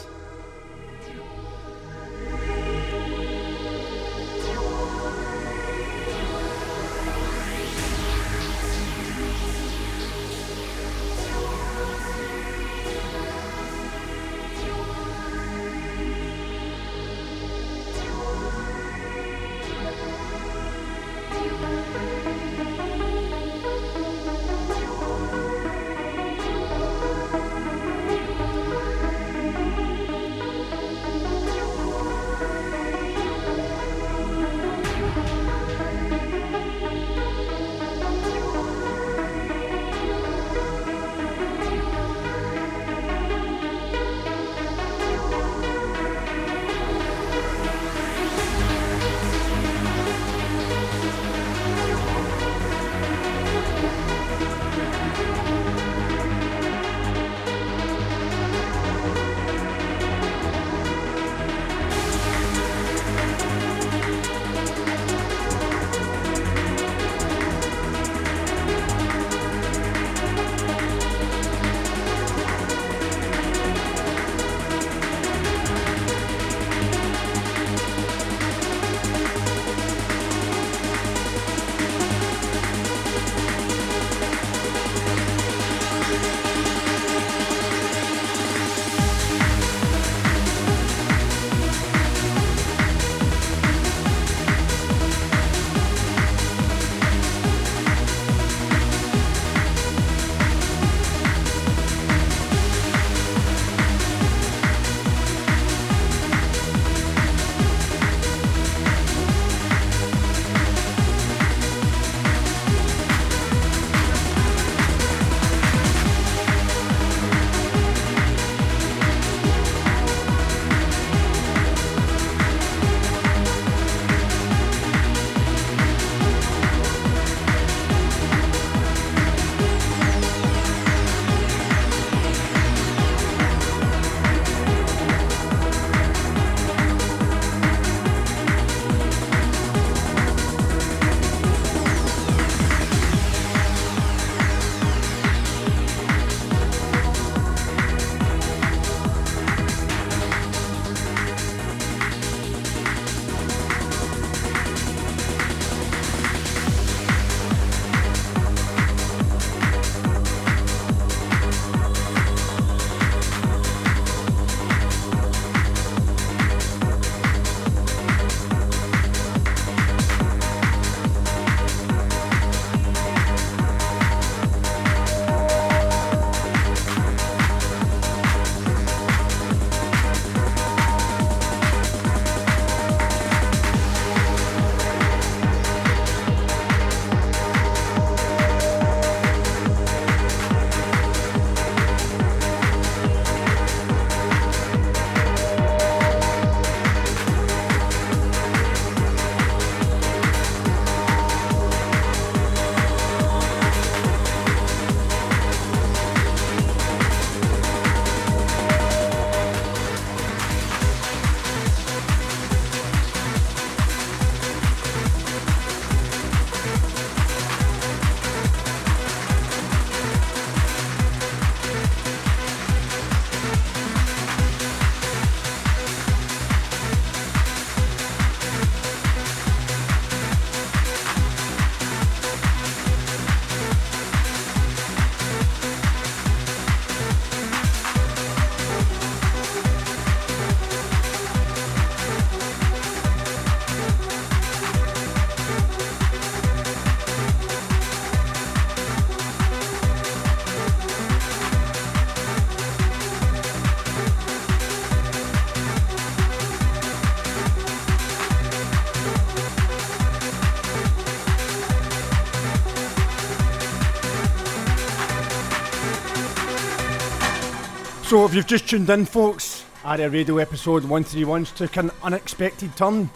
So, 268.16 268.24
if 268.24 268.34
you've 268.34 268.48
just 268.48 268.70
tuned 268.70 268.90
in, 268.90 269.04
folks, 269.04 269.66
Aria 269.84 270.10
Radio 270.10 270.38
episode 270.38 270.84
131's 270.84 271.52
took 271.52 271.76
an 271.76 271.92
unexpected 272.02 272.74
turn. 272.78 273.10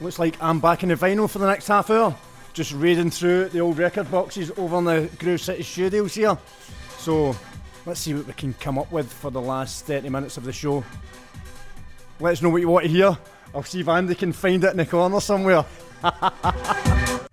Looks 0.00 0.18
like 0.18 0.42
I'm 0.42 0.58
back 0.58 0.82
in 0.82 0.88
the 0.88 0.94
vinyl 0.94 1.28
for 1.28 1.38
the 1.38 1.46
next 1.46 1.68
half 1.68 1.90
hour. 1.90 2.16
just 2.54 2.72
raiding 2.72 3.10
through 3.10 3.50
the 3.50 3.60
old 3.60 3.76
record 3.76 4.10
boxes 4.10 4.50
over 4.56 4.78
in 4.78 4.84
the 4.86 5.10
Groove 5.18 5.42
City 5.42 5.62
studios 5.62 6.14
here. 6.14 6.38
So 6.96 7.36
let's 7.84 8.00
see 8.00 8.14
what 8.14 8.26
we 8.26 8.32
can 8.32 8.54
come 8.54 8.78
up 8.78 8.90
with 8.90 9.12
for 9.12 9.30
the 9.30 9.38
last 9.38 9.84
30 9.84 10.08
minutes 10.08 10.38
of 10.38 10.44
the 10.44 10.52
show. 10.54 10.82
Let 12.18 12.32
us 12.32 12.40
know 12.40 12.48
what 12.48 12.62
you 12.62 12.70
want 12.70 12.86
to 12.86 12.90
hear. 12.90 13.18
I'll 13.54 13.64
see 13.64 13.80
if 13.80 13.88
Andy 13.88 14.14
can 14.14 14.32
find 14.32 14.64
it 14.64 14.70
in 14.70 14.78
the 14.78 14.86
corner 14.86 15.20
somewhere. 15.20 15.66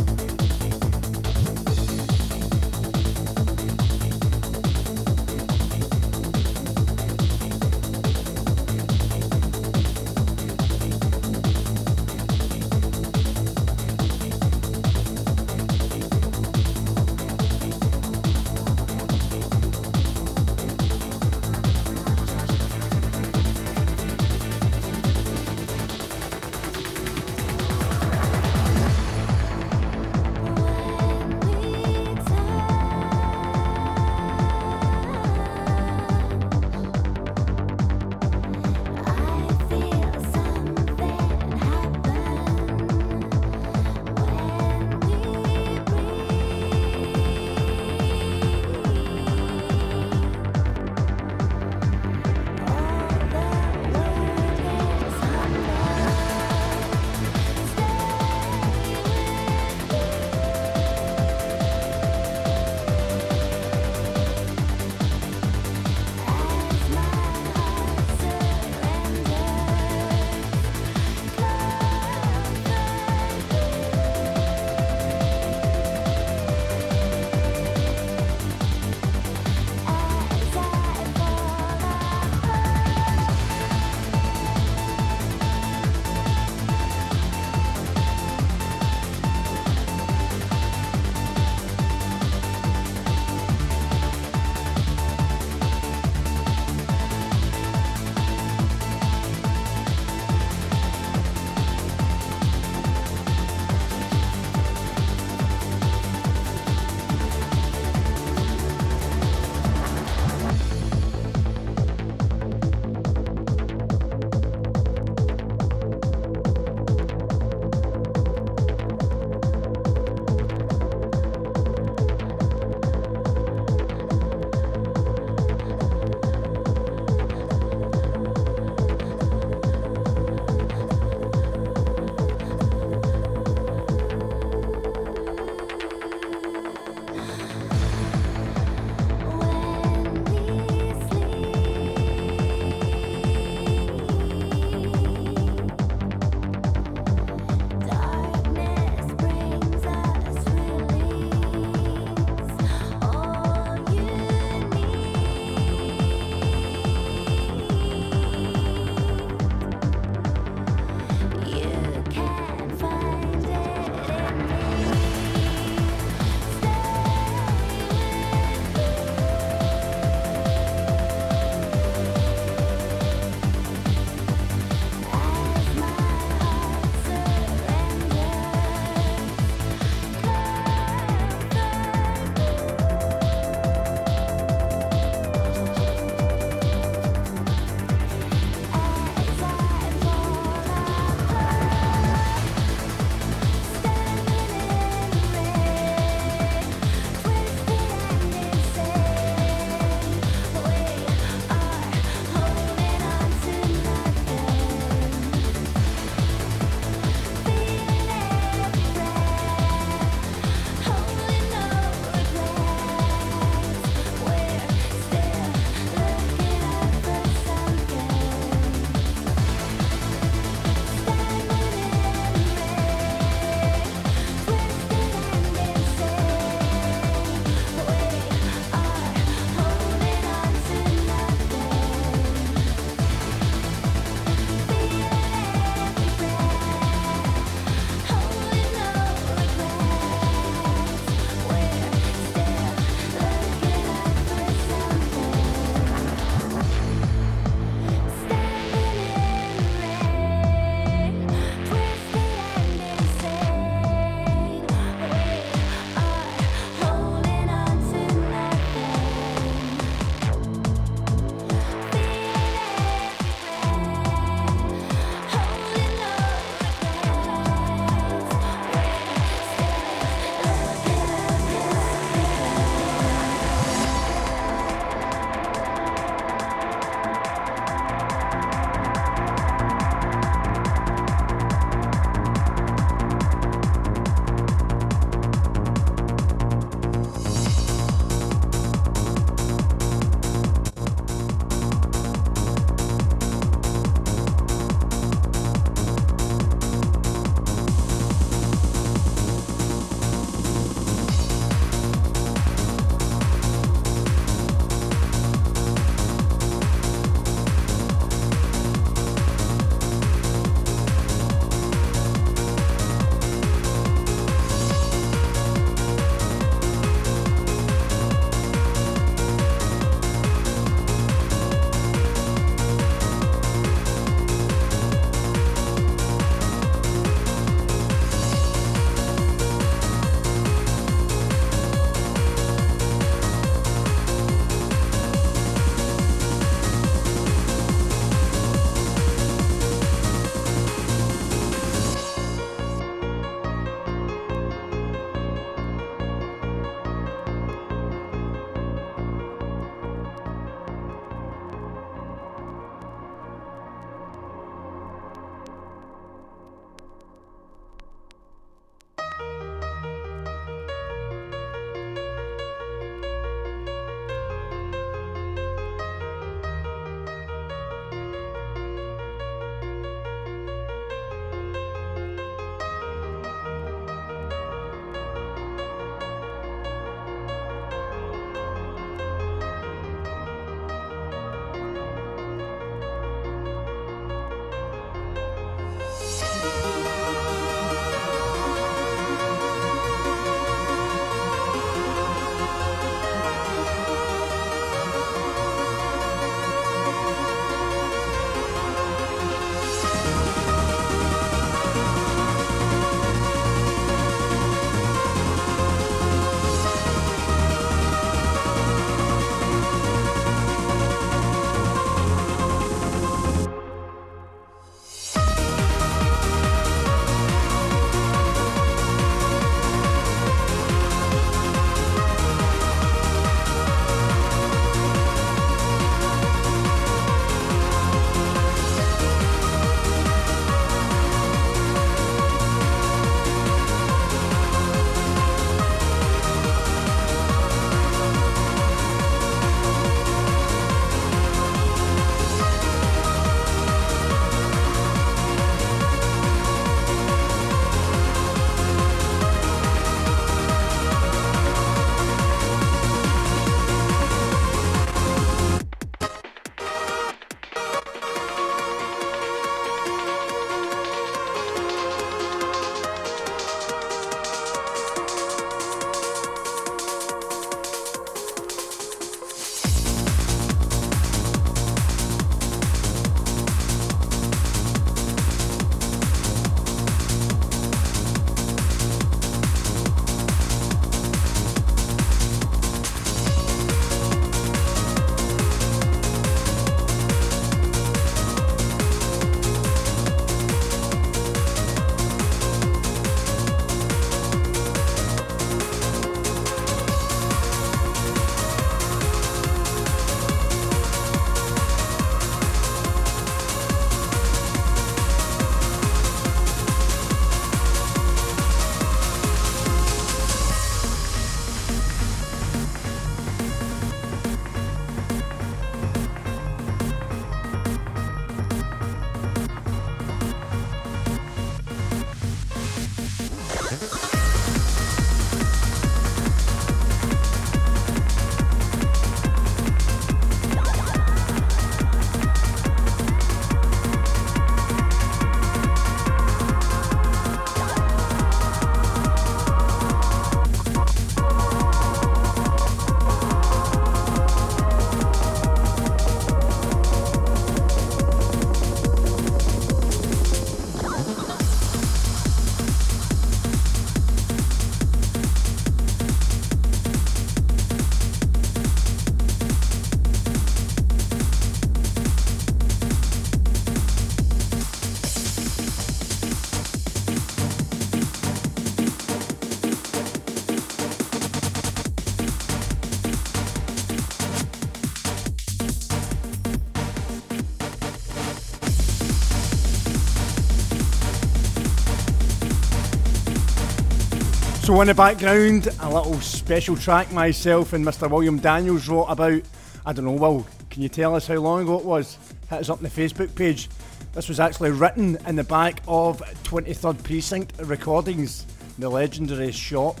In 584.72 584.88
the 584.88 584.94
background, 584.94 585.68
a 585.78 585.94
little 585.94 586.20
special 586.20 586.76
track 586.76 587.12
myself 587.12 587.72
and 587.72 587.86
Mr. 587.86 588.10
William 588.10 588.40
Daniels 588.40 588.88
wrote 588.88 589.04
about. 589.04 589.40
I 589.86 589.92
don't 589.92 590.04
know, 590.04 590.12
Will, 590.12 590.44
can 590.70 590.82
you 590.82 590.88
tell 590.88 591.14
us 591.14 591.28
how 591.28 591.36
long 591.36 591.62
ago 591.62 591.78
it 591.78 591.84
was? 591.84 592.18
Hit 592.50 592.58
us 592.58 592.68
up 592.68 592.78
on 592.78 592.82
the 592.82 592.88
Facebook 592.88 593.32
page. 593.36 593.68
This 594.12 594.28
was 594.28 594.40
actually 594.40 594.72
written 594.72 595.18
in 595.28 595.36
the 595.36 595.44
back 595.44 595.82
of 595.86 596.20
23rd 596.42 597.00
Precinct 597.04 597.52
Recordings, 597.60 598.44
the 598.76 598.88
legendary 598.88 599.52
shop 599.52 600.00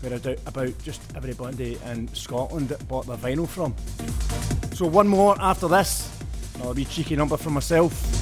where 0.00 0.14
I 0.14 0.18
doubt 0.18 0.38
about 0.46 0.78
just 0.82 1.02
everybody 1.14 1.76
in 1.84 2.08
Scotland 2.14 2.74
bought 2.88 3.06
their 3.06 3.18
vinyl 3.18 3.46
from. 3.46 3.74
So, 4.74 4.86
one 4.86 5.08
more 5.08 5.36
after 5.38 5.68
this. 5.68 6.10
I'll 6.62 6.72
be 6.72 6.86
cheeky 6.86 7.14
number 7.14 7.36
for 7.36 7.50
myself. 7.50 8.13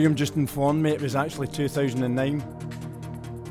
William 0.00 0.14
just 0.14 0.34
informed 0.36 0.82
me 0.82 0.92
it 0.92 1.02
was 1.02 1.14
actually 1.14 1.46
2009. 1.46 2.42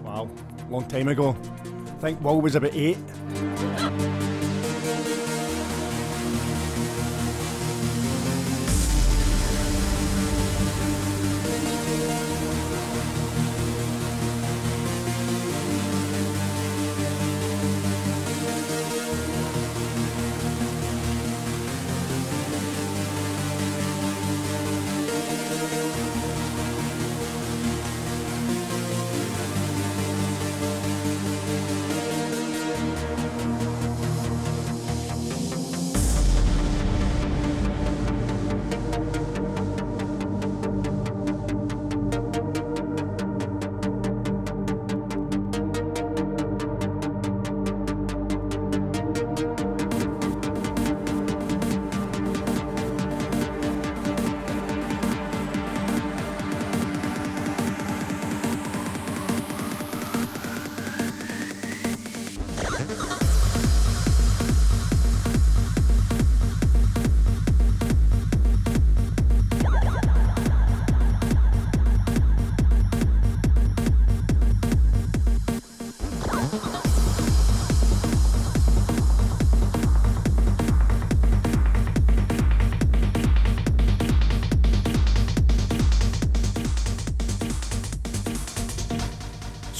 Wow, 0.03 0.27
long 0.71 0.87
time 0.87 1.07
ago. 1.07 1.37
I 1.85 2.01
think 2.01 2.23
Will 2.23 2.41
was 2.41 2.55
about 2.55 2.73
eight. 2.73 2.97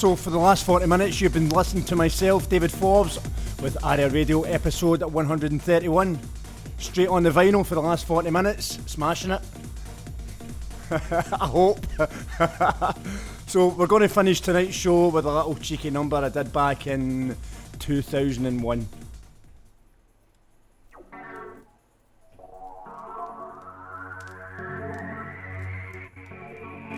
So, 0.00 0.16
for 0.16 0.30
the 0.30 0.38
last 0.38 0.64
40 0.64 0.86
minutes, 0.86 1.20
you've 1.20 1.34
been 1.34 1.50
listening 1.50 1.84
to 1.84 1.94
myself, 1.94 2.48
David 2.48 2.72
Forbes, 2.72 3.18
with 3.60 3.76
Aria 3.84 4.08
Radio 4.08 4.44
episode 4.44 5.02
131. 5.02 6.18
Straight 6.78 7.08
on 7.08 7.22
the 7.22 7.28
vinyl 7.28 7.66
for 7.66 7.74
the 7.74 7.82
last 7.82 8.06
40 8.06 8.30
minutes, 8.30 8.78
smashing 8.86 9.32
it. 9.32 9.42
I 10.90 11.46
hope. 11.46 11.86
so, 13.46 13.68
we're 13.68 13.86
going 13.86 14.00
to 14.00 14.08
finish 14.08 14.40
tonight's 14.40 14.74
show 14.74 15.08
with 15.08 15.26
a 15.26 15.30
little 15.30 15.54
cheeky 15.56 15.90
number 15.90 16.16
I 16.16 16.30
did 16.30 16.50
back 16.50 16.86
in 16.86 17.36
2001. 17.80 18.88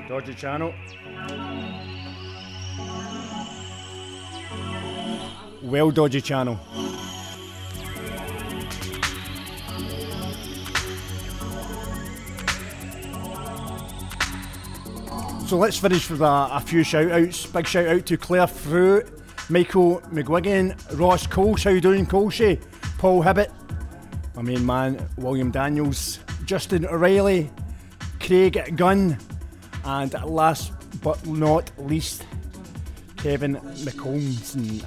Dodgy 0.08 0.34
channel. 0.34 0.72
Well 5.62 5.90
dodgy 5.90 6.20
channel. 6.20 6.58
So 15.46 15.58
let's 15.58 15.78
finish 15.78 16.08
with 16.08 16.22
a, 16.22 16.48
a 16.50 16.60
few 16.60 16.82
shout 16.82 17.10
outs. 17.10 17.44
Big 17.44 17.66
shout 17.66 17.86
out 17.86 18.06
to 18.06 18.16
Claire 18.16 18.46
Fruit, 18.46 19.06
Michael 19.50 20.00
McGuigan, 20.10 20.98
Ross 20.98 21.26
Coles, 21.26 21.64
how 21.64 21.70
you 21.70 21.80
doing, 21.82 22.06
Colsey? 22.06 22.56
Eh? 22.56 22.60
Paul 22.96 23.22
Hibbett, 23.22 23.50
my 24.34 24.40
main 24.40 24.64
man, 24.64 25.06
William 25.18 25.50
Daniels, 25.50 26.20
Justin 26.46 26.86
O'Reilly, 26.86 27.50
Craig 28.18 28.76
Gunn, 28.76 29.18
and 29.84 30.14
last 30.24 30.72
but 31.02 31.26
not 31.26 31.70
least, 31.78 32.24
Kevin 33.16 33.56
McColmson. 33.56 34.82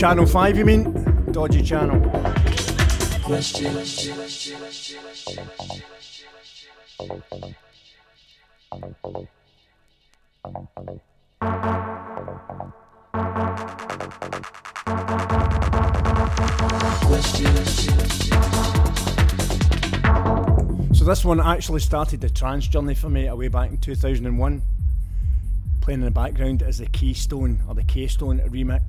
Channel 0.00 0.24
5, 0.24 0.56
you 0.56 0.64
mean? 0.64 1.30
dodgy 1.30 1.62
channel. 1.62 2.00
So 20.94 21.04
this 21.04 21.24
one 21.26 21.40
actually 21.40 21.80
started 21.80 22.22
the 22.22 22.30
trance 22.30 22.66
journey 22.66 22.94
for 22.94 23.10
me 23.10 23.26
away 23.26 23.48
back 23.48 23.68
in 23.68 23.76
2001. 23.76 24.62
Playing 25.82 26.00
in 26.00 26.04
the 26.06 26.10
background 26.10 26.62
is 26.62 26.78
the 26.78 26.86
Keystone 26.86 27.60
or 27.68 27.74
the 27.74 27.84
Keystone 27.84 28.40
remix 28.48 28.79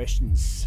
questions. 0.00 0.66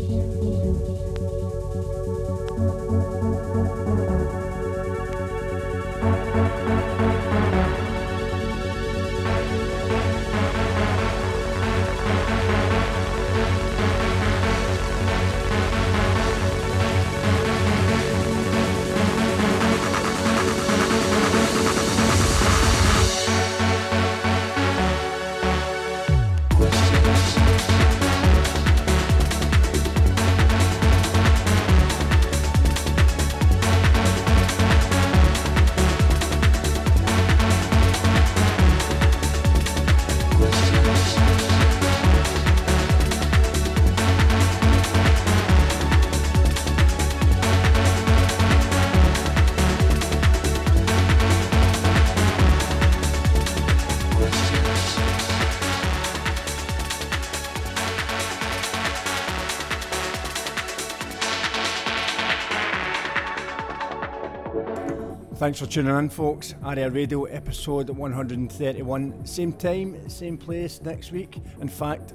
Thanks 65.41 65.57
for 65.57 65.65
tuning 65.65 65.97
in, 65.97 66.07
folks. 66.07 66.53
Aria 66.63 66.87
Radio 66.91 67.23
episode 67.23 67.89
131. 67.89 69.25
Same 69.25 69.51
time, 69.51 70.07
same 70.07 70.37
place 70.37 70.79
next 70.83 71.11
week. 71.11 71.41
In 71.59 71.67
fact, 71.67 72.13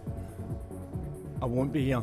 I 1.43 1.47
won't 1.47 1.73
be 1.73 1.87
here. 1.87 2.03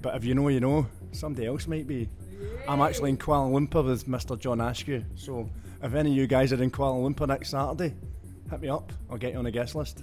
But 0.00 0.16
if 0.16 0.24
you 0.24 0.34
know, 0.34 0.48
you 0.48 0.60
know. 0.60 0.86
Somebody 1.12 1.46
else 1.46 1.66
might 1.66 1.86
be. 1.86 2.08
I'm 2.66 2.80
actually 2.80 3.10
in 3.10 3.18
Kuala 3.18 3.52
Lumpur 3.52 3.84
with 3.84 4.06
Mr. 4.06 4.38
John 4.38 4.62
Askew. 4.62 5.04
So 5.16 5.50
if 5.82 5.92
any 5.92 6.12
of 6.12 6.16
you 6.16 6.26
guys 6.26 6.54
are 6.54 6.62
in 6.62 6.70
Kuala 6.70 6.96
Lumpur 7.14 7.28
next 7.28 7.50
Saturday, 7.50 7.94
hit 8.50 8.60
me 8.62 8.70
up. 8.70 8.90
I'll 9.10 9.18
get 9.18 9.34
you 9.34 9.38
on 9.38 9.44
a 9.44 9.50
guest 9.50 9.74
list. 9.74 10.02